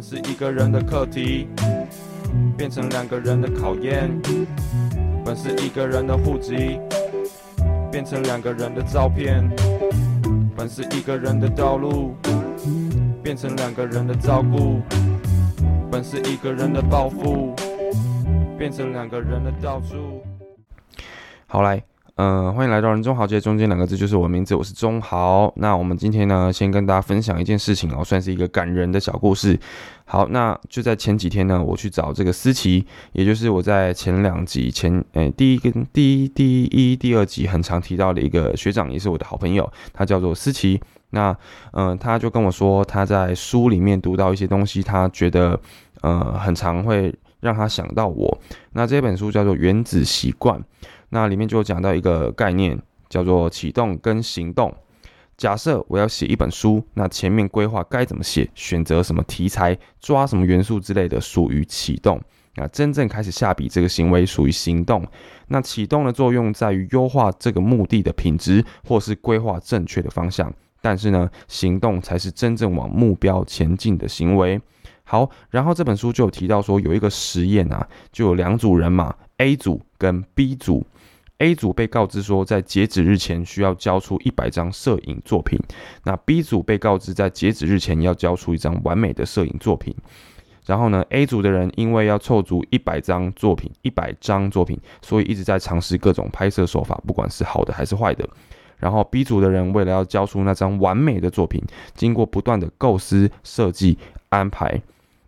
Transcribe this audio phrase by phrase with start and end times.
[0.00, 1.46] 本是一个人的课题，
[2.56, 4.10] 变成两个人的考验。
[5.22, 6.80] 本是一个人的户籍，
[7.92, 9.46] 变成两个人的照片。
[10.56, 12.14] 本是一个人的道路，
[13.22, 14.80] 变成两个人的照顾。
[15.90, 17.54] 本是一个人的抱负，
[18.56, 20.24] 变成两个人的到处。
[21.46, 21.89] 好来。
[22.22, 25.50] 嗯，欢迎来到人中豪杰，中间两个字就是我的名字，我是中豪。
[25.56, 29.58] 那我们今天呢，先跟大家分享一件事情哦，算是一个感人的小故事。
[30.04, 40.78] 好，那就在前几天呢，我去找这个思琪，也就是我在前两集前，诶，第一跟第一、第一、第二集很常提到的一个学长，也是我的好朋友，他叫做思琪。
[41.12, 41.34] 那，
[41.72, 45.58] 嗯，他就跟我说，他在书里面读到一些东西，他觉得，
[46.02, 48.38] 呃，很常会让他想到我。
[48.74, 50.60] 那这本书叫做《原子习惯》。
[51.10, 54.74] 那里面就讲到一个概念，叫做启动跟行动。
[55.36, 62.20] 假设我要写一本书，那前面规划该怎么写，选择什么题材，抓什么元素之类的，属于启动。
[62.56, 65.06] 那真正开始下笔这个行为属于行动。
[65.48, 70.52] 那启动的作用在于优化这个目的的品质，或是规划正确的方向。
[70.82, 74.60] 但是呢，行动才是真正往目标前进的行为。
[75.04, 80.86] 好，然后这本书就有提到说，有一个实验啊，就有两组人嘛，A 组跟 B 组。
[81.40, 85.58] A 组被告知说，在截止日前需要交出一百张摄影作品。
[86.04, 89.94] 那 B 组被告知在截止日前要交出一张完美的摄影作品。
[90.66, 98.28] 然后呢，A 组的人因为要凑足一百张作品，一百张作品，所以一直在尝试各种拍摄手法，不管是好的还是坏的。
[98.76, 101.62] 然后 B 组的人为了要交出那张完美的作品，
[101.94, 103.96] 经过不断的构思、设计、
[104.28, 104.80] 安排，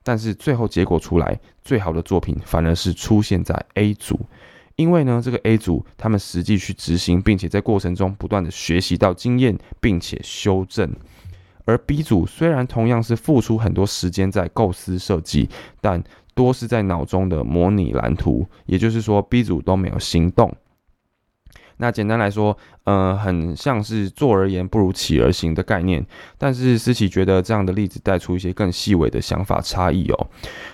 [0.05, 4.21] 但是最后结果出来，最好的作品反而是出现在 A 组。
[4.77, 10.89] 因为呢，这个 A 组他们实际去执行，并且在过程中不断的学习到经验，并且修正；
[11.65, 15.48] 而 B 组虽然同样是付出很多时间在构思设计，
[15.81, 16.03] 但
[16.34, 20.55] 多是在脑中的模拟蓝图，也就是说，B 组都没有行动。
[21.83, 26.06] 那简单来说，呃，很像是坐而言不如起而行的概念。
[26.38, 30.28] 但是思琪觉得这样的例子带出一些更细微的想法差异哦。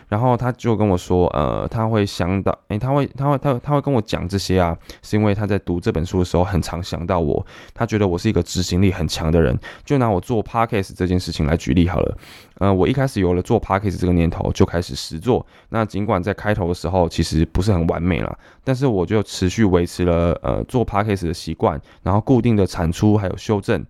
[0.07, 7.45] 然后他就跟我说，呃，他会想到，诶，他会，他会，他他会跟我讲这些啊，是因为他在读这本书的时候很常想到我。
[7.73, 9.59] 他觉得我是一个执行力很强的人。
[9.87, 12.19] 就拿我做 podcast 这件事情来举例好了。
[12.59, 15.47] 呃，我一开始有了做 podcast 这个念头，就开始实做。
[15.71, 23.85] 那尽管在开头的时候其实不是很完美了，但是我就持续维持了呃做 podcast 的习惯，然后固定的产出还有修正。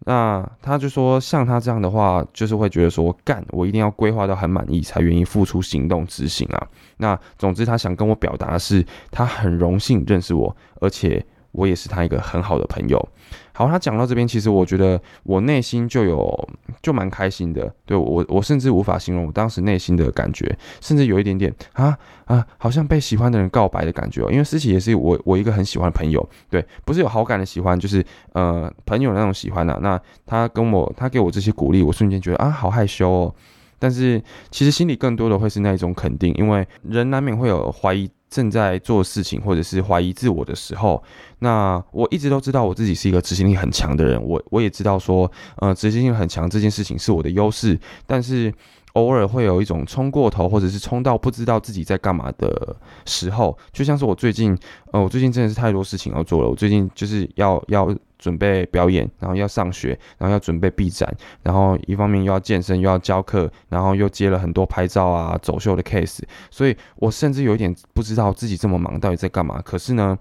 [0.00, 6.68] 那他就说，像他这样的话，就是会觉得说，干，我一定要规划到很满意，才愿意付出行动执行啊。
[6.98, 11.24] 那总之，他想跟我表达的是，他很荣幸认识我，而且。
[11.56, 13.08] 我也是他一个很好的朋友。
[13.52, 16.48] 好，他讲到这边，其实我觉得我内心就有
[16.82, 17.74] 就蛮开心的。
[17.86, 21.96] 对我，我甚至无法形容我当时内心的感觉，甚至有一点点啊
[22.26, 24.30] 啊，好像被喜欢的人告白的感觉哦。
[24.30, 29.78] 因为思琪也是我我一个很喜欢的朋友，对，不是有好感的喜欢，就是呃朋友那种喜欢的。
[29.80, 33.34] 那他跟我，他给我这些鼓励，我瞬间觉得啊，好害羞哦。
[33.78, 38.10] 但是其实心里更多的会是那一种肯定，因为人难免会有怀疑。
[38.28, 41.02] 正在做事情，或者是怀疑自我的时候，
[41.38, 44.22] 那我一直都知道我自己是一个执行力很强的人。
[44.22, 48.52] 我我也知道说，呃，执行力很强这件事情是我的优势，但是
[48.94, 54.56] 偶尔会有一种冲过头，或者是冲到不知道自己在干嘛的时候，就像是我最近，
[54.92, 56.48] 呃，我最近真的是太多事情要做了。
[56.48, 57.94] 我最近就是要要。
[58.26, 61.08] 准备表演，然后要上学，然后要准备闭展，
[61.44, 66.18] 然后一方面又要健身，又要教课，然后又接了很多拍照啊、走秀的 case，
[66.50, 69.62] 所以我甚至有一点不知道自己这么忙到底在干嘛。
[69.62, 70.18] 可是呢，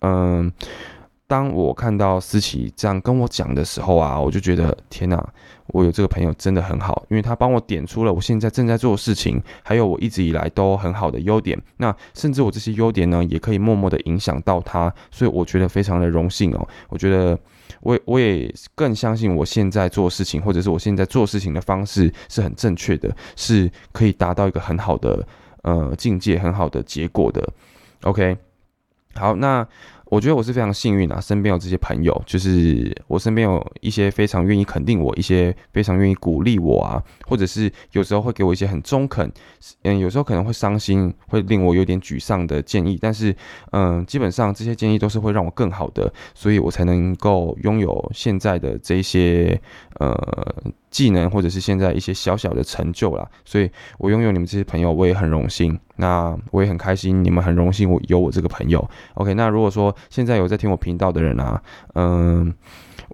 [0.00, 0.52] 嗯。
[1.28, 5.22] 当我看到思琪这样跟我讲的时候啊，我就觉得天哪，
[5.66, 11.60] 我有这个朋友真的很好，因为他帮我点出了我现在正在做的事情，还有我一直以来都很好的优点。
[11.76, 16.66] 那甚至我这些优点呢，也可以默默的影响到他，所以我觉得非常的荣幸哦。
[16.88, 17.38] 我觉得
[17.82, 25.22] 我我也更相信我现在做事情，或者是我现在做事情的方式是很正确的，是可以达到一个很好的
[25.60, 27.46] 呃境界，很好的结果的。
[28.04, 28.34] OK，
[29.14, 29.68] 好，那。
[30.10, 39.30] 我觉得我是非常幸运啊，身边有这些朋友，就是我身边有一些非常愿意肯定我，一些非常愿意鼓励我啊，或者是有时候会给我一些很中肯，
[39.82, 43.34] 嗯，有时候可能会伤心，会令我有点沮丧的建议，但是，
[43.72, 49.60] 嗯，基本上这些建议都是会让我更好的，所以我才能够拥有现在的这些，
[50.00, 50.72] 呃。
[50.90, 55.78] 技能或者是现在一些小小的成就啦，所以我拥有你们这些朋友，我也很荣幸。
[56.00, 58.88] 那我也很开心，你们很荣幸我有我这个朋友。
[59.14, 61.60] OK，那如果说现在有在听我频道的人啊，
[61.94, 62.54] 嗯，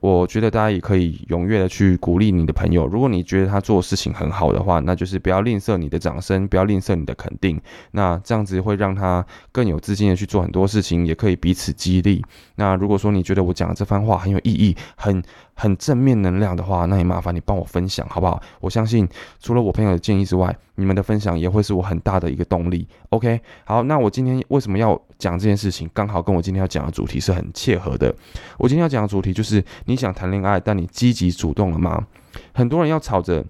[0.03, 2.87] 我觉得大家也可以踊跃的去鼓励你的朋友。
[2.87, 7.59] 如果你觉得他做事情很好的话，那就是不要吝啬你的掌声，不要吝啬你的肯定。
[7.93, 12.23] 那这样子会让他更有自信的去做很多事情，也可以彼此激励。
[12.57, 15.23] 那如果说你觉得我讲的这番话很有意义，很
[15.55, 18.43] 很正面能量的话，那也麻烦你帮我分享好不好？
[18.61, 19.09] 我相信
[19.41, 22.87] 除了我朋友的建议之外，你们的分享也会是我很大的一个动力。
[23.11, 25.89] OK，好，那我今天为什么要讲这件事情？
[25.95, 28.15] 刚好跟我今天要讲的主题是很切合的。
[28.59, 32.05] 我今天要讲的主题就是你想谈恋爱，但你积极主动了吗？
[32.53, 33.45] 很多人要吵着，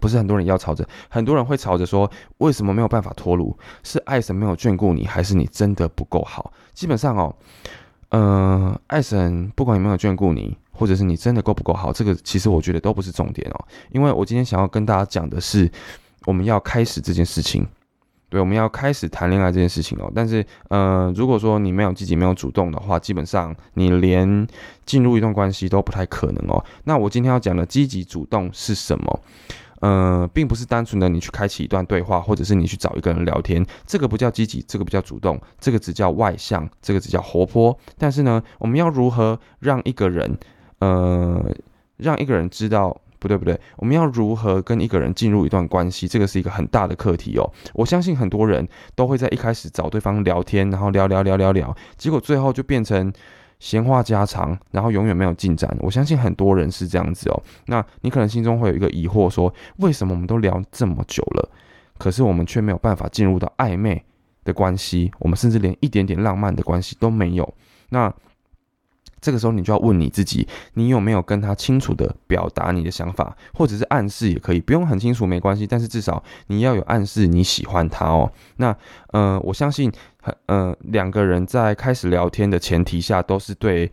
[0.00, 3.56] 不是很多人要吵着，很多人会吵着说，为什么没有办法脱乳？
[3.84, 6.52] 是爱神没有眷顾你，还是你真的不够好？
[6.74, 7.32] 基本上哦。
[8.12, 13.64] 呃，爱神不管有没有眷顾你，或者是你真的够不够好，这个其实我觉得都不是重点哦。
[13.90, 15.70] 因为我今天想要跟大家讲的是，
[16.26, 17.66] 我们要开始这件事情，
[18.28, 20.12] 对，我们要开始谈恋爱这件事情哦。
[20.14, 24.46] 但是，呃，如果说你没有积极、没有主动的话，基本上你连
[24.84, 26.62] 进入一段关系都不太可能哦。
[26.84, 29.20] 那我今天要讲的积极主动是什么？
[29.82, 37.76] 呃，并不是单纯的你去开启一段对话，或者是你去找一个人聊天，这个不叫积极，这个不叫主动，这个只叫外向，这个只叫活泼。
[37.98, 40.38] 但是呢，我们要如何让一个人，
[40.78, 41.44] 呃，
[41.96, 47.52] 让一个人知道，不对不对，我们要如何跟一个人进入一段关系，这个是一个很大的课题哦。
[47.74, 48.64] 我相信很多人
[48.94, 53.12] 都会在一开始找对方聊天，然后聊聊聊聊聊，结果最后就变成。
[53.62, 55.72] 闲话家常，然后永远没有进展。
[55.78, 57.40] 我相信很多人是这样子哦。
[57.66, 61.48] 那你可能心中会有一个疑惑，说为什么我们都聊这么久了，
[61.96, 64.04] 可是我们却没有办法进入到暧昧
[64.42, 67.54] 的关系，我们甚至连一点点浪漫的关系都没有。
[67.90, 68.12] 那
[69.20, 78.32] 这个时候，你就要问你自己：你有没有跟他清楚的表达你的想法，或者是暗示也可以，不用很清楚没关系，但是至少你要有暗示你喜欢他哦。
[78.56, 78.76] 那
[79.12, 83.92] 呃，我相信，很嗯，两个人在开始聊天的前提下，都是对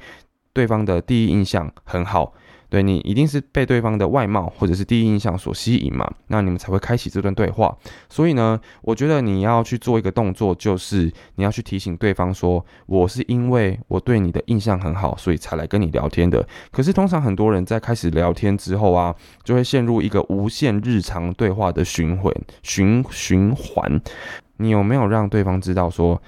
[0.53, 2.33] 对方的第一印象很好。
[2.69, 6.09] 对你一定是被对方的外貌或者是第一印象所吸引嘛？
[6.27, 7.75] 那你们才会开启这段对话。
[8.07, 24.01] 所以呢，我觉得你要去做一个动作，就是你要去提醒对方说：“我是因为我对你的印象很好，所以才来跟你聊天的。”可是通常很多人在开始聊天之后啊，就会陷入一个无限日常对话的循环循循环。
[24.57, 26.21] 你有没有让对方知道说？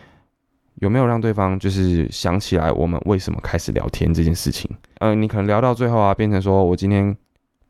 [0.81, 4.67] 有没有让对方就是想起来我们为什么开始聊天这件事情？
[4.97, 7.15] 呃，你可能聊到最后啊，变成说我今天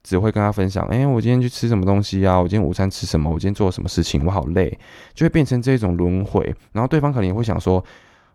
[0.01, 2.39] 只会跟他分享，哎，我今天去吃什么东西啊？
[2.39, 3.29] 我今天午餐吃什么？
[3.29, 4.25] 我今天做了什么事情？
[4.25, 4.79] 我好累，
[5.13, 6.55] 就会变成这种轮回。
[6.71, 7.83] 然后对方可能也会想说，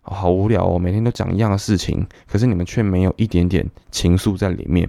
[0.02, 4.86] 好无聊哦，每天都讲一样的事情，可是你们却没有一点点情愫在里面。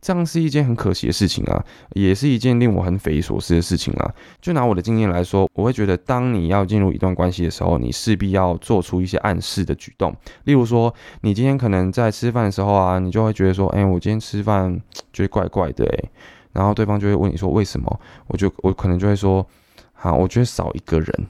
[0.00, 4.14] 这样是一件很可惜的事情啊，也是一件令我很匪夷所思的事情啊。
[4.40, 10.16] 就拿我的经验来说，我会觉得，当你要进入一段关系的时候，你势必要做出一些暗示的举动。
[10.44, 14.80] 例如说，你今天可能在吃饭的时候啊，你就会觉得说，哎，我今天吃饭
[15.12, 16.10] 觉得怪怪的，哎，
[16.52, 18.00] 然后对方就会问你说为什么？
[18.26, 19.46] 我就我可能就会说，
[19.92, 21.26] 好，我觉得少一个人，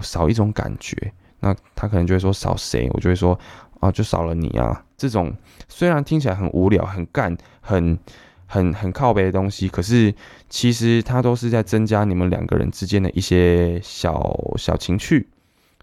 [0.00, 1.12] 少一种感觉。
[1.38, 2.90] 那他可能就会说少谁？
[2.94, 3.38] 我就会说。
[3.82, 4.84] 啊，就少了你啊！
[4.96, 5.34] 这种
[5.68, 7.98] 虽然听起来很无聊、很干、很
[8.46, 10.14] 很很靠背的东西，可是
[10.48, 15.28] 其实它都是在增加你们两个人之间的一些小小情趣、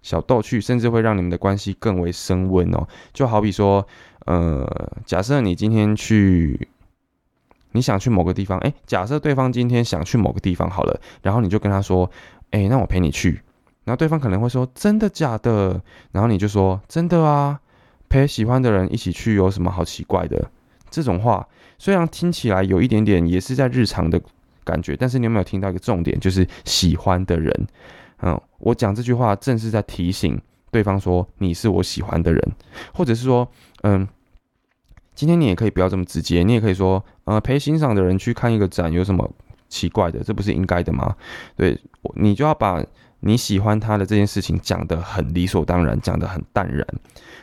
[0.01, 2.88] 小逗趣，甚至会让你们的关系更为升温哦。
[3.12, 3.86] 就好比说，
[4.25, 4.66] 呃，
[5.06, 6.69] 假设你今天去，
[7.74, 12.10] 你想去某个地方，哎，假设对方今天想去某个地方好了，然后你就跟他说，
[12.51, 13.41] 哎，那我陪你去，
[13.84, 15.82] 然后对方可能会说，真的假的？
[16.13, 17.60] 然后你就说，真的啊。
[18.10, 20.50] 陪喜欢的人一起去有什么好奇怪的？
[20.89, 21.48] 这种话
[21.78, 24.20] 虽然听起来有一点点也是在日常的
[24.63, 27.68] 感觉，但是你有没有听到一个重点，就是喜欢的人？
[28.22, 30.39] 嗯，我讲这句话正是在提醒
[30.72, 32.51] 对方说你是我喜欢的人，
[32.94, 33.50] 或者是说，
[33.84, 34.08] 嗯，
[35.16, 39.32] 今天你也可以不要这么直接，你也可以说，呃，陪欣赏的人去看一个展有什么
[39.70, 40.24] 奇怪的？
[40.24, 41.16] 这不是应该的吗？
[41.56, 41.80] 对，
[42.16, 42.84] 你就要把
[43.21, 46.85] 你喜欢他的这件事情讲得很理所当然，讲得很淡然。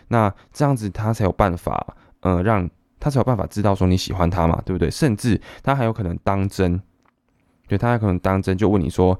[0.09, 2.69] 那这样子他才有办法，呃，让
[2.99, 4.91] 他才有办法知道说你喜欢他嘛，对不对？
[4.91, 6.81] 甚至他还有可能当真，
[7.69, 9.19] 对他还可能当真就问你说，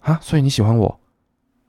[0.00, 1.00] 啊，所以你喜欢我？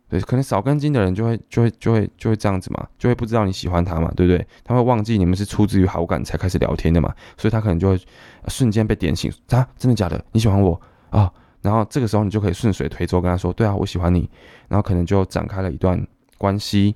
[0.09, 4.47] 对，可能少根筋的人就会就会就会就会这样子嘛，就会不知道你喜欢他嘛，对不对？
[4.63, 8.01] 他会忘记你们是出自于好感才开始聊天的嘛，所以他可能就会
[8.47, 10.23] 瞬间被点醒，啊，真的假的？
[10.31, 11.29] 你喜欢我啊？
[11.67, 14.29] 然后这个时候你就可以顺水推舟跟他说，对啊，我喜欢你，
[14.69, 16.01] 然后可能就展开了一段
[16.37, 16.95] 关系。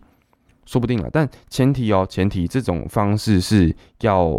[0.66, 4.32] 说不定了，但前提哦，前提这种方式是要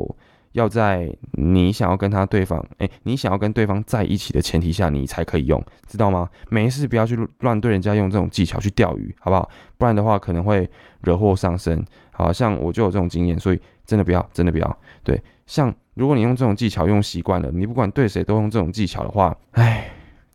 [0.52, 6.30] 要在你想要跟他对方，哎，你想要跟对方在一起的前提下，你才可以用，知道吗？
[6.48, 9.50] 没事，不要去乱对人家用这种技巧去钓鱼，好不好？
[9.76, 10.66] 不然的话可能会
[11.02, 11.84] 惹祸上身。
[12.14, 14.78] 好像我就有这种经验，所以真的不要，真的不要。
[15.02, 19.90] 对，像如果你用这种技巧用习惯了，你不管对谁都用这种技巧的话，唉，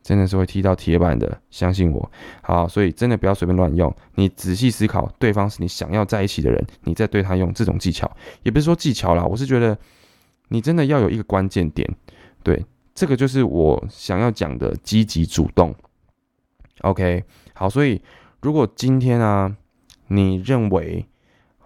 [0.08, 2.10] 真的是会踢到铁板的，相信我。
[2.42, 8.10] 好，所以真的不要随便乱用，你仔细思考，对方是你想要在一起的人，你再对他用这种技巧，
[8.44, 9.78] 也不是说技巧啦，我是觉得
[10.48, 11.86] 你真的要有一个关键点，
[12.42, 15.76] 对，这个就是我想要讲的积极主动。
[16.84, 17.22] OK，
[17.54, 18.02] 好，所以
[18.40, 19.54] 如果今天啊，
[20.08, 21.06] 你认为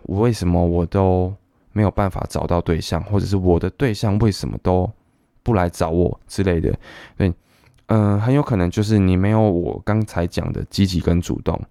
[0.07, 1.31] 为什么我都
[1.73, 4.91] 没有办法找到对象，或者是我的对象为什么都
[5.43, 6.73] 不来找我之类的，
[7.15, 7.31] 对，
[7.93, 11.61] 嗯，很有可能就是你没有我刚才讲的积极跟主动。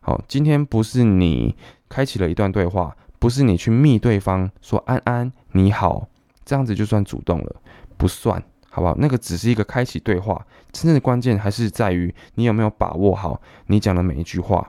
[0.00, 1.54] 好，今天不是你
[1.88, 6.08] 开启了一段对话，不是你去密对方说安安你好，
[6.44, 7.56] 这样子就算主动了，
[7.96, 8.42] 不算。
[8.74, 8.96] 好不好？
[8.98, 14.66] 那个只是一个开启对话，真正的关键还是在于你有没有把握好你讲的每一句话，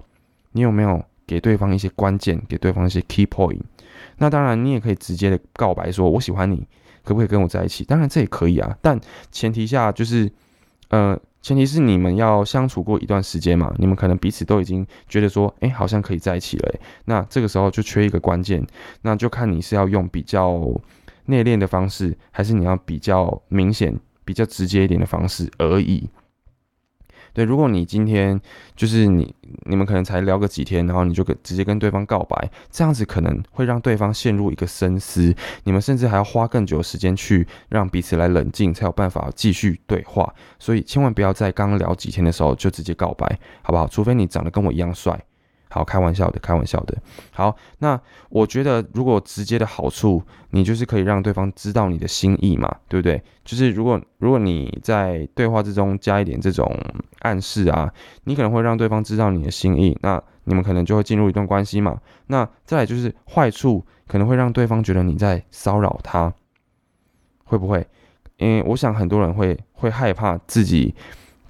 [0.51, 3.61] 你有没有给对方一些关键，给对方一些 key point。
[4.17, 6.67] 那当然，你也可以直接的告白说“我喜欢你，
[7.03, 8.99] 可不可以跟我在一起？”当然这也可以啊，但
[9.31, 10.29] 前提下就是，
[10.93, 16.75] 呃，前提是你们要相处过一段时间嘛，你们可能彼此都已经觉得说，哎，好像可以在一起了。
[17.05, 18.63] 那这个时候就缺一个关键，
[19.01, 20.61] 那就看你是要用比较。
[21.25, 26.09] 内敛的方式，还是你要比较明显、比较直接一点的方式而已。
[27.33, 28.39] 对，如果你今天
[28.75, 29.33] 就是你
[29.65, 40.33] 你们可能才聊个几天，然后你就跟直接跟对方告白，这样子可能会让对方陷入一个深思，你们甚至还要花更久的时间去让彼此来冷静，才有办法继续对话。
[40.59, 43.87] 所以千万不要在刚聊几天的时候就直接告白，好不好？
[43.87, 45.19] 除非你长得跟我一样帅。
[45.73, 46.95] 好，开玩笑的，开玩笑的。
[47.31, 47.99] 好，那
[48.29, 53.19] 我觉得如果直接的好处，你就是可以让对方知道你的心意嘛，对不对？
[53.43, 56.71] 就是如果如果你在对话之中加一点这种
[57.21, 57.91] 暗示啊，
[58.25, 61.99] 你可能会让对方知道你的心意，那你们可能就会进入一段关系嘛。
[62.27, 66.31] 那再来就是坏处，可能会让对方觉得你在骚扰他，
[67.45, 67.87] 会不会？
[68.37, 70.93] 因为我想很多人会会害怕自己。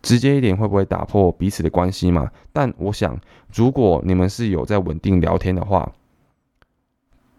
[0.04, 2.30] 直接一点会不会打破彼此的关系嘛？
[2.52, 3.20] 但我想，
[3.52, 5.92] 如果你们是有在稳定聊天的话，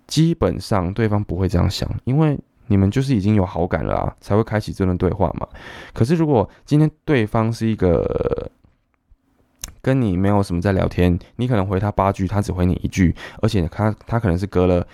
[0.06, 5.46] 基本上对方不会这样想，因为你们就是已经有好感了啊，才会开启这段对话嘛。
[5.92, 8.50] 可是如果今天对方是一个
[9.80, 14.86] 跟你没有什么在聊天，你可能回他八句，他只回你一句，而且他他可能是隔了。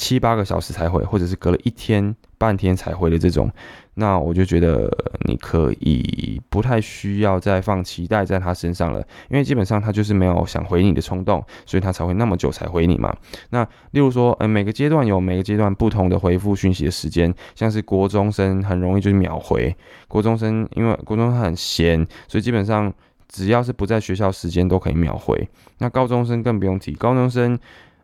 [0.00, 3.50] 七八个小时才回，或者是隔了一天半天才回的这种，
[3.92, 4.90] 那我就觉得
[5.26, 13.14] 你可以不太需要再放期待在他身上了，因为基本上他就是没有想回你的冲动，所以他才会那么久才回你嘛。
[13.50, 19.76] 那例如说，嗯，每个阶段有每个阶段不同的回复讯息的时间，像是国中生很容易就秒回，
[20.08, 22.90] 国中生因为国中生很闲，所以基本上
[23.28, 25.46] 只要是不在学校时间都可以秒回。
[25.76, 27.58] 那高中生更不用提，高中生。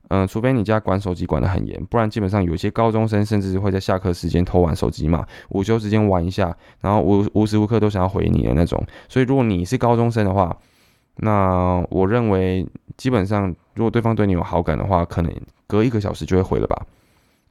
[0.08, 8.80] 嗯，除非你家管手机管得很严，不然基本上有些高中生甚至会在下课时间偷玩手机嘛，午休时间玩一下，然后无无时无刻都想要回你的那种。
[9.08, 10.56] 所以如果你是高中生的话，
[11.16, 15.32] 那我认为基本上如果对方对你有好感的话，可能
[15.66, 16.86] 隔一个小时就会回了吧，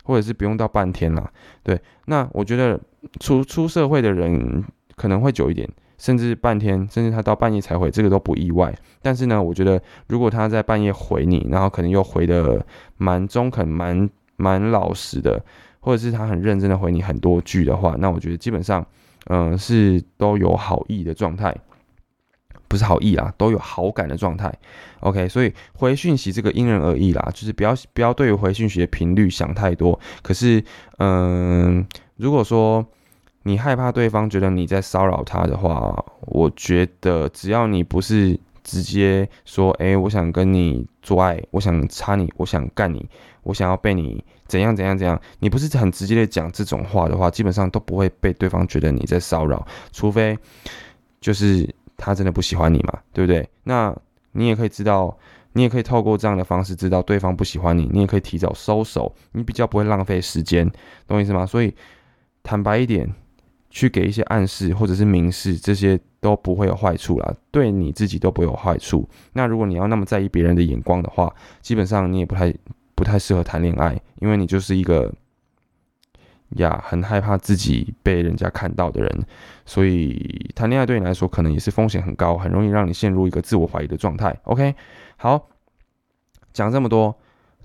[0.04, 1.30] 或者是不用到半天啦。
[1.62, 2.80] 对，那我觉得
[3.20, 4.64] 出出社会的人
[4.96, 5.68] 可能会久一点。
[5.98, 8.74] 甚至半天，甚至他到半夜才回，这个都不意外。
[9.02, 12.66] 但是呢，我觉得如果他在半夜回你，然后可能又回的
[12.98, 15.42] 蛮中肯、蛮蛮老实的，
[15.80, 18.86] 或者是他很认真的回你很多句的话，那我觉得基本上，
[19.28, 21.56] 嗯，是都有好意的状态，
[22.68, 24.54] 不是好意啦，都有好感的状态。
[25.00, 30.00] OK，所以回讯息这个因人而异啦，就是不要不要对于回讯息的频率想太多。
[30.22, 30.64] 可是，
[30.98, 31.86] 嗯，
[32.18, 32.86] 如果说。
[33.48, 43.08] 你害怕对方觉得你在骚扰他的话，我觉得只要你不是直接说，哎，我想跟你做爱，我想插你，我想干你，
[43.44, 50.36] 我想要被你怎样怎样怎样，你不是很直接的讲这种话的话，基本上都不会被对方觉得你在骚扰，除非
[51.22, 53.48] 就是他真的不喜欢你嘛，对不对？
[53.64, 53.96] 那
[54.32, 55.16] 你也可以知道，
[55.54, 60.68] 你也可以透过这样的方式知道对方不喜欢你，你也可以提早收手，你比较不会浪费时间，
[61.06, 61.46] 懂我意思吗？
[61.46, 61.72] 所以
[62.42, 63.08] 坦白一点。
[63.76, 69.06] 去给一些暗示或者是明示，这些都不会有坏处啦，对你自己都不会有坏处。
[69.34, 72.56] 那如果你要那么在意别人的眼光的话，基本上你也不太
[72.96, 75.14] 不太适合谈恋爱，因为你就是一个
[76.52, 79.26] 呀很害怕自己被人家看到的人，
[79.66, 84.34] 所以谈恋爱对你来说可能也是风险很高，很容易让你陷入一个自我怀疑的状态。
[84.44, 84.74] OK，
[85.18, 85.50] 好，
[86.54, 87.14] 讲这么多，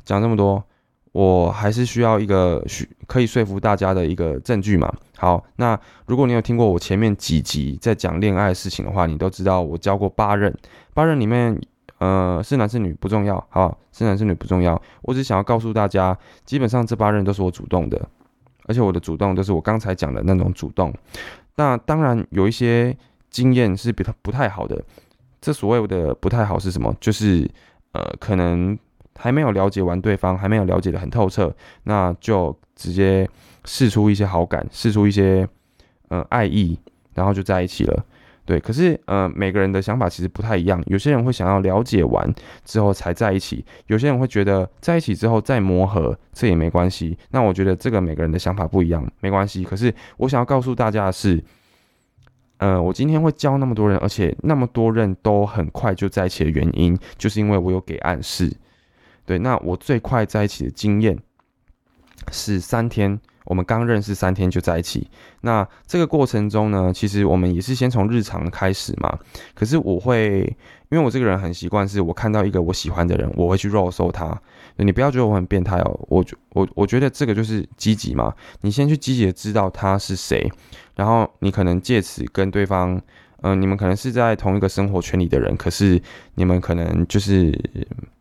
[0.05, 0.65] 讲这么多。
[1.13, 4.93] 我还是需要一个需可以说服大家的一个证据嘛。
[5.17, 10.57] 好，那如果你有听过我前面几集在讲恋爱事情的话，你都知道我教过八任，
[10.95, 11.61] 八任里面
[11.99, 13.77] 呃，是男是女不重要，好？
[13.93, 18.09] 是男是女不重要，我只想要告诉大家，基本上这八任都是我主动的，
[18.67, 20.95] 而且我的主动都是我刚才讲的那种主动。
[21.57, 22.97] 那当然有一些
[23.29, 24.83] 经验是比较不太好的，
[25.41, 26.95] 这所谓的不太好是什么？
[27.01, 27.51] 就是
[27.93, 28.79] 呃，可能
[29.21, 33.29] 还没有了解完对方，还没有了解的很透彻，那就直接
[33.67, 35.47] 试出一些好感，试出一些
[36.09, 36.79] 呃爱意，
[37.15, 38.05] 然后就在一起了。
[38.47, 40.83] 对，可是呃，每个人的想法其实不太一样。
[40.87, 42.35] 有些人会想要了解完
[42.65, 47.17] 之后才在一起，有些人会觉得在一起之后再磨合，这也没关系。
[47.31, 49.63] 那我觉得这个每个人的想法不一样，没关系。
[49.63, 51.45] 可是我想要告诉大家的是，
[52.57, 58.51] 呃，我今天会教那么多人，而且那么多人都很快就在一起的原因，就是因为我有给暗示。
[59.31, 61.17] 对，那我最快在一起的经验
[62.33, 63.21] 是三天。
[63.45, 65.09] 我们刚认识三天就在一起，
[65.43, 69.17] 那这个过程中呢，其实我们也是先从日常开始嘛。
[69.55, 70.41] 可是我会，
[70.89, 74.37] 因为我这个人很习惯，是我看到一个我喜欢的人，我会去肉搜他。
[74.79, 78.35] 你不要觉得我很变态哦，我我我觉得这个就是积极嘛。
[78.63, 80.51] 你先去积极的知道他是谁，
[80.97, 83.01] 然后你可能借此跟对方。
[83.43, 86.01] 嗯，你们可能是在同一个生活圈里的人，可是
[86.35, 87.59] 你们可能就是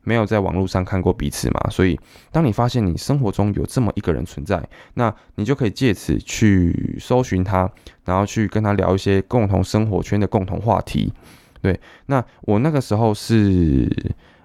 [0.04, 1.70] 没有在网络上看过彼此嘛。
[1.70, 2.00] 所以，
[2.32, 4.62] 当你发现你生活中有这么一个人存在，
[4.94, 7.70] 那你就可以借此去搜寻他，
[8.06, 11.12] 然后去跟他聊一些共同生活圈的共同话题。
[11.62, 13.90] 对，那我那个时候是，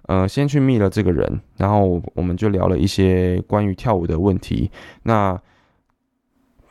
[0.07, 4.69] 呃，先去密了这个人，然后我们就聊了一些关于跳舞的问题。
[5.05, 5.41] 那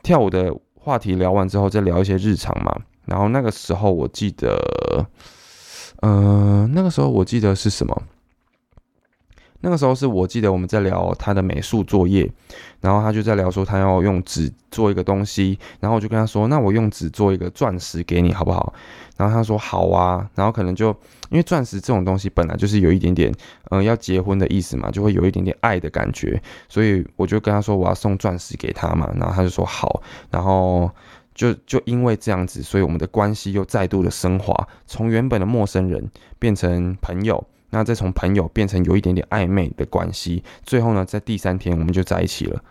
[0.02, 2.82] 跳舞的话题聊完之后，再聊一些日常嘛。
[3.06, 5.06] 然后那个时候我记得，
[6.00, 8.02] 呃，那个时候我记得是什么？
[9.60, 12.30] 那个时候是我记得我们在聊他的美术作业，
[12.82, 18.74] 然后他就在聊说他要用纸做一个东西，然后我就跟他说：“那我用纸做一个钻石给你好不好？”
[19.16, 20.88] 然后他说：“好啊。”然后可能就
[21.30, 23.32] 因为钻石这种东西本来就是有一点点，
[23.70, 30.90] 嗯，要结婚的意思嘛，就会有一点点爱的感觉，所以我就跟他说我要送钻石给他嘛，然后他就说好，然后。
[31.34, 34.54] 就就因为这样子，所以我们的关系又再度的升华，
[34.86, 42.62] 从原本的陌生人变成朋友，那再从朋友变成有一点点暧昧的关系，最后呢，在第三天我们就在一起了。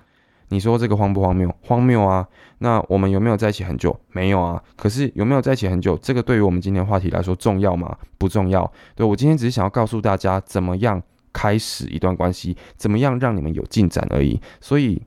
[0.49, 1.53] 你说这个荒不荒谬？
[1.61, 2.27] 荒谬啊！
[2.59, 3.99] 那我们有没有在一起很久？
[4.11, 4.61] 没有啊。
[4.75, 5.97] 可是有没有在一起很久？
[5.97, 7.97] 这个对于我们今天话题来说重要吗？
[8.17, 8.71] 不重要。
[8.95, 11.01] 对我今天只是想要告诉大家，怎么样
[11.33, 14.39] 开始一段关系，怎么样让你们有进展而已。
[14.61, 15.01] 所以。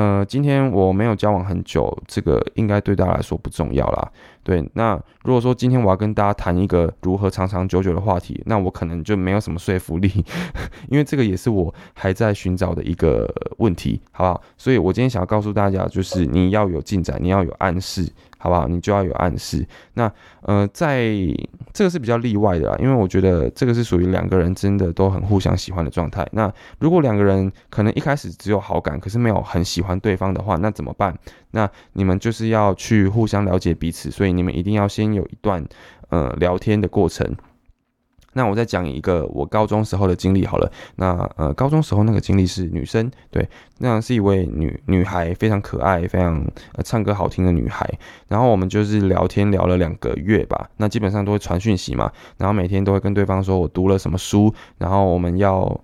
[0.00, 4.10] 呃，今天我没有交往很久，这个应该对大家来说不重要啦。
[4.42, 10.24] 对，那如果说今天我要跟大家谈一个如何长长久久的话题，那我可能就没有什么说服力，
[10.88, 14.42] 因为这个也是我还在寻找的一个问题，好不好？
[14.56, 18.10] 所以我今天想要告诉大家，就是你要有进展，你要有暗示。
[18.42, 18.66] 好不好？
[18.66, 19.68] 你就要有暗示。
[19.92, 20.10] 那
[20.40, 21.12] 呃，在
[21.72, 26.26] 这个是比较例外的啦，因为我觉得这个是属于两个人真的都很互相喜欢的状态。
[26.32, 31.16] 那如果两个人可能一开始只有好感，可是没有很喜欢对方的话，那怎么办？
[31.52, 35.64] 那你们就是要去互相了解彼此，所以你们一定要先有一段
[36.08, 37.36] 呃聊天的过程。
[38.32, 40.70] 那我再讲一个我高中时候的经历好了。
[40.96, 47.88] 那呃，高中时候那个经历是女生，对，那是一位女女孩，非常可爱，非常呃唱歌好听的女孩。
[48.28, 55.80] 然后我们就是聊天聊了两个月吧，那基本上都会传讯息嘛，然后每天都会跟对方说我读了什么书，然后我们要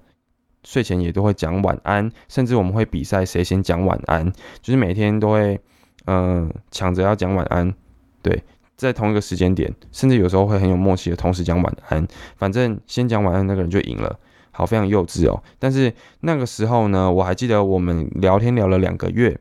[0.62, 4.30] 睡前也都会讲晚安，甚至我们会比赛谁先讲晚安，
[4.62, 5.61] 就是每天都会
[6.06, 7.74] 嗯抢着要讲晚安，
[8.22, 8.42] 对。
[8.77, 14.19] 在同一个时间点，甚至有时候会很有默契的同时讲晚安，反正先讲晚安那个人就赢了。
[14.53, 15.43] 好，非常幼稚哦。
[15.59, 19.39] 但是那个时候呢，我还记得我们聊天聊了两个月，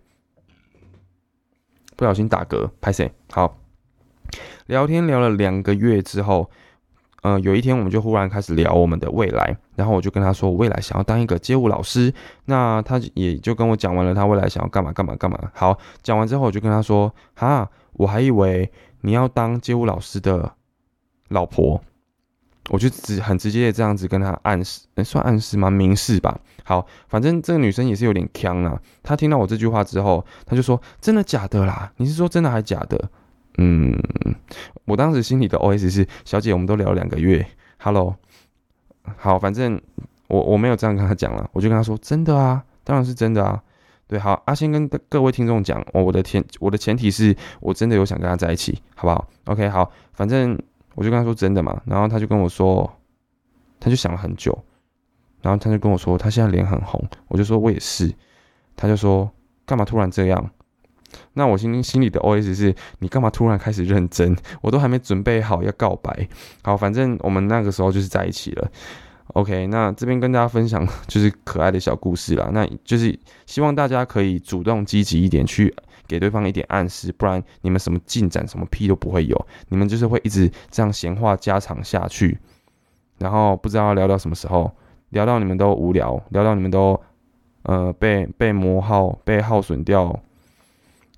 [1.96, 3.10] 不小心打嗝，拍谁？
[3.32, 3.58] 好，
[4.66, 6.50] 聊天聊了两个月之后，
[7.22, 12.14] 呃，有一天我们就忽然开始聊我们的未来，然后我就跟他说，我未来想要当一个街舞老师。
[12.44, 15.40] 那他也就跟我讲完了他未来想要干嘛干嘛干嘛。
[15.54, 18.70] 好，讲完之后我就跟他说，哈，我还以为。
[19.06, 20.52] 你要当街舞老师的
[21.28, 21.80] 老婆，
[22.72, 25.70] 我就直很直接的这样子跟他暗示，算暗示吗？
[25.70, 26.40] 明示吧。
[26.64, 28.82] 好，反正这个女生也是有点呛啊。
[29.04, 31.94] 她听到我这句话之后，她就说：“真的假的啦？
[31.98, 33.10] 你是说真的还假的？”
[33.60, 33.96] 嗯，
[34.86, 37.46] 我当时心里的 OS 是：小姐，我们都聊两个月
[37.78, 38.16] ，Hello，
[39.18, 39.80] 好，反正
[40.30, 43.62] 我我没有这样跟她讲了，我就跟她说：“真的啊，当然是真的啊。”
[44.08, 50.58] 对，好，阿星跟各位听众讲，哦，我的前我的前提是我真的有想跟他在一起，好不好？OK，好，反正
[50.94, 52.92] 我就跟他说真的嘛，然后他就跟我说，
[53.80, 54.58] 他就想了很久，
[55.42, 58.14] 然后他就跟我说他现在脸很红，我就说我也是，
[58.76, 59.30] 他就说
[59.66, 60.52] 干嘛突然这样？
[61.34, 64.36] 那我心心里的 OS 是：你干嘛突然开始认真？
[64.62, 66.28] 我都还没准备好要告白。
[66.62, 68.70] 好，反正我们那个时候就是在一起了。
[69.36, 72.50] OK，那这边跟大家分享 就是可爱的小故事啦。
[72.54, 75.76] 那就是希望大家可以主动积极一点，去
[76.08, 79.48] 给对方一点暗示，不然你们什么进展、什么屁都不会有。
[79.68, 82.40] 你们就是会一直这样闲话家常下去，
[83.18, 84.72] 然后不知道要聊到什么时候，
[85.10, 86.98] 聊到你们都无聊，聊到你们都
[87.64, 90.18] 呃被被磨耗、被耗损掉。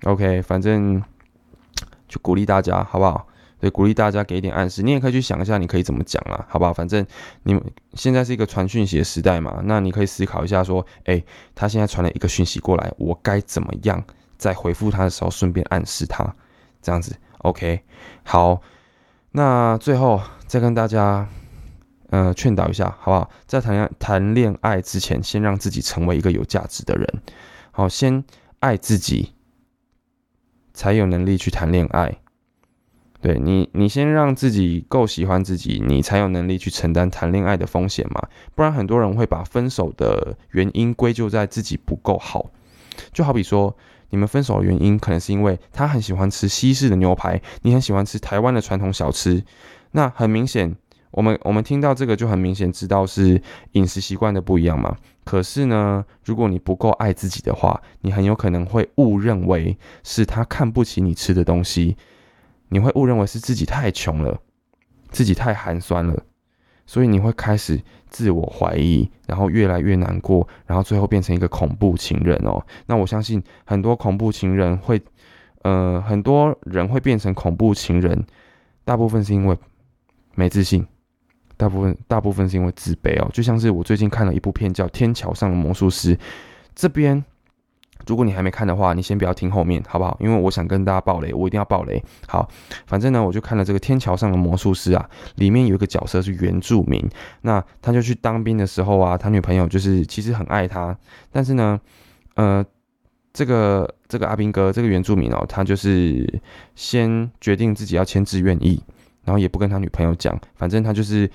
[0.02, 1.00] OK，反正
[2.08, 3.27] 就鼓励大家，好不好？
[3.60, 4.82] 对，鼓励大家给一点暗示。
[4.82, 6.72] 你也可以去想一下，你可以怎么讲啦，好不好？
[6.72, 7.04] 反正
[7.42, 7.62] 你们
[7.94, 11.22] 现在是一个传讯息的时代嘛，那你可以思考一下，说，哎，
[11.54, 14.02] 他现在传了一个讯息过来，我该怎么样
[14.36, 16.34] 在回复他的时候顺便暗示他？
[16.80, 17.82] 这样子，OK，
[18.22, 18.62] 好。
[19.32, 21.28] 那最后再跟大家，
[22.10, 23.30] 呃，劝导一下，好不好？
[23.46, 27.06] 在谈恋谈恋爱之前，先让自己成为一个有价值的人。
[27.70, 28.24] 好，先
[28.60, 29.34] 爱自己。
[30.74, 32.16] 才有能力去谈恋爱，
[33.20, 38.28] 对你，你先让自己够喜欢自己，你才有能力去承担谈恋爱的风险嘛。
[38.54, 42.50] 不然很多人会把分手的原因归咎在自己不够好。
[43.12, 43.76] 就好比说，
[44.10, 49.42] 你们分手的原因可能是因为他很喜欢吃西式的牛排，你很喜欢吃台湾的传统小吃，
[49.92, 50.76] 那很明显。
[51.10, 54.94] 我们我们听到这个就很明显知道是饮食习惯的不一样嘛。
[55.24, 61.96] 可是呢，如果你不够爱自己的话，你很有可能会误认为是他看不起你吃的东西，
[62.68, 64.38] 你会误认为是自己太穷了，
[65.10, 66.22] 自己太寒酸了，
[66.86, 72.64] 所以你会开始自我怀疑，然后越来越难过，然后最后变成一个恐怖情人哦。
[72.86, 75.00] 那我相信很多恐怖情人会，
[75.62, 78.24] 呃，很多人会变成恐怖情人，
[78.84, 79.56] 大部分是因为
[80.34, 80.86] 没自信。
[81.56, 86.14] 大部分大部分是因为自卑哦，就像是我最近看了一部片叫《天桥上的魔术师》，
[86.72, 87.24] 这边
[88.08, 90.16] 如果你还没看的话，你先不要听后面，好不好？
[90.20, 92.02] 因为我想跟大家爆雷，我一定要爆雷。
[92.26, 92.48] 好，
[92.86, 97.06] 反正呢，我就看了这个《天桥上的魔术师》啊，里面有一个角色是原住民，
[97.42, 100.96] 那他就去当兵的时候啊，他女朋友就是其实很爱他，
[101.30, 101.80] 但是呢，
[102.34, 102.64] 呃，
[103.32, 106.40] 这个这个阿兵哥这个原住民哦，他就是
[106.74, 108.82] 先决定自己要签志愿役。
[109.24, 111.30] 然后也不跟他女朋友讲，反正他就是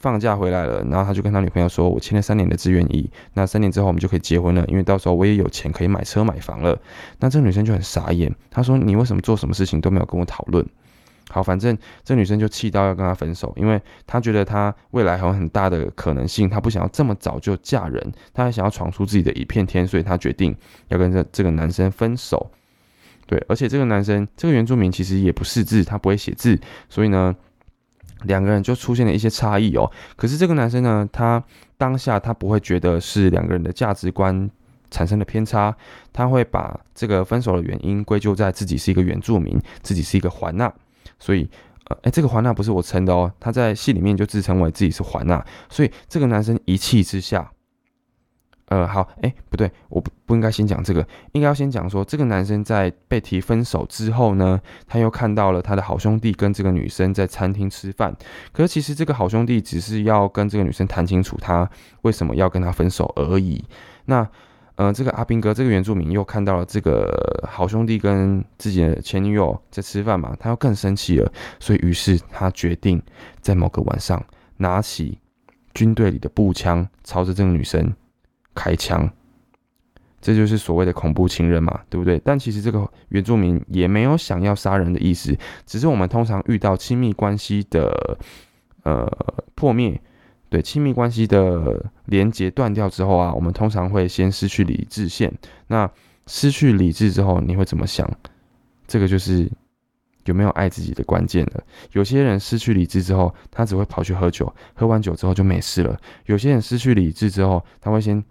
[0.00, 6.78] 放假回来了，然后他就跟他女朋友说：“我签了三年的志愿役，那三年之后我们就可以结婚了，因为到时候我也有钱可以买车买房了。”
[7.18, 10.64] 那这个女生就很傻眼，她说：“你为什么做什么事情都没有跟我讨论？”
[11.30, 20.56] 好，反正这女生就气到要跟他分手，因为她觉得她未来还有很大的可能性，她不想要这么早就嫁人，她还想要闯出自己的一片天，所以她决定
[20.88, 22.50] 要跟这这个男生分手。
[23.26, 26.58] 对，而且这个男生，这个原住民其实也不识字，他不会写字，
[26.88, 27.36] 所以呢，
[28.24, 29.90] 两个人就出现了一些差异哦。
[30.16, 31.42] 可是这个男生呢，他
[31.76, 34.50] 当下他不会觉得是两个人的价值观
[34.90, 35.74] 产生了偏差，
[36.12, 40.72] 他会把这个分手的原因归咎在自己是一个原住民，自己是一个环纳，
[41.18, 41.48] 所以
[41.84, 47.50] 呃，哎，这个环娜不是我称的哦，他在戏里面就自称为自己是环娜，所以这个男生一气之下。
[48.68, 58.14] 呃，好，哎，不对，我不不应该先讲这个，应该要先讲说，这个男生在被提分手之后呢，他又看到了他的好兄弟跟这个女生在餐厅吃饭，
[58.52, 61.68] 可是其实这个好兄弟只是要跟这个女生谈清楚他
[62.02, 63.64] 为什么要跟他分手而已。
[64.04, 64.28] 那，
[64.74, 67.10] 呃，这个阿斌哥这个原住民又看到了这个
[67.50, 73.02] 好兄弟跟自己的前女友在吃饭嘛，他又更生气了，所以于是他决定
[73.40, 74.22] 在某个晚上
[74.58, 75.18] 拿起
[75.72, 77.90] 军队里的步枪，朝着这个女生。
[78.58, 79.08] 开枪，
[80.20, 82.20] 这就是所谓的恐怖情人嘛，对不对？
[82.24, 85.32] 但其实这个原住民也没有想要杀人的意思，
[85.64, 88.18] 只是我们通常遇到亲密关系的
[88.82, 89.06] 呃
[89.54, 90.00] 破灭，
[90.50, 95.32] 对亲密关系的连接断掉之后啊，我们通常会先失去理智线。
[95.68, 95.88] 那
[96.26, 98.10] 失去理智之后，你会怎么想？
[98.88, 99.48] 这个就是
[100.24, 101.62] 有没有爱自己的关键了。
[101.92, 105.96] 有些人失去理智之后，他只会跑去喝酒，喝完酒之后就没事了。
[106.26, 108.24] 有些人失去理智之后，他会先。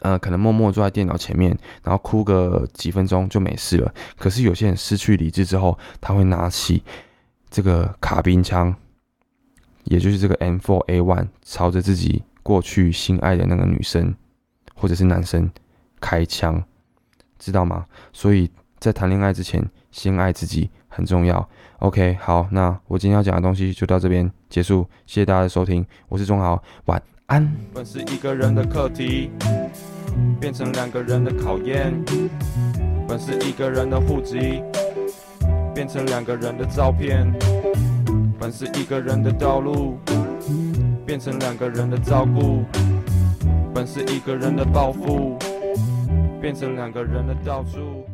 [0.00, 3.92] 呃，可能默默坐在电脑前面，然后哭个几分钟就没事了。
[4.16, 6.82] 可是有些人失去理智之后，他会拿起
[7.50, 8.74] 这个卡宾枪，
[9.84, 14.14] 也就是这个 M4A1，朝着自己过去心爱的那个女生
[14.74, 15.50] 或者是男生
[16.00, 16.62] 开枪，
[17.38, 17.86] 知道吗？
[18.12, 21.48] 所以在谈恋爱之前，先爱自己很重要。
[21.78, 27.50] OK，好，那我今天要讲的东西就到这边结束，谢谢大家的收听，我是钟豪，晚安。
[27.72, 29.30] 本是一个人的课题。
[30.40, 31.92] 变成两个人的考验，
[33.06, 34.62] 本是一个人的户籍；
[35.74, 37.32] 变成两个人的照片，
[38.38, 39.96] 本是一个人的道路；
[41.04, 42.64] 变成两个人的照顾，
[43.74, 45.36] 本是一个人的抱负；
[46.40, 48.06] 变成两个人的到处。